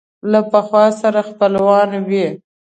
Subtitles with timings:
[0.31, 2.27] له پخوا سره خپلوان وي